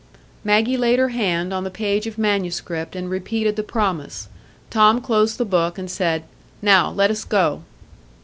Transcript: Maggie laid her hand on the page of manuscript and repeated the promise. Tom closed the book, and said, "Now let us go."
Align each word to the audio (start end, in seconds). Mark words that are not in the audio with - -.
Maggie 0.43 0.77
laid 0.77 0.97
her 0.97 1.09
hand 1.09 1.53
on 1.53 1.63
the 1.63 1.69
page 1.69 2.07
of 2.07 2.17
manuscript 2.17 2.95
and 2.95 3.07
repeated 3.07 3.55
the 3.55 3.61
promise. 3.61 4.29
Tom 4.71 4.99
closed 4.99 5.37
the 5.37 5.45
book, 5.45 5.77
and 5.77 5.91
said, 5.91 6.23
"Now 6.59 6.89
let 6.89 7.11
us 7.11 7.23
go." 7.23 7.61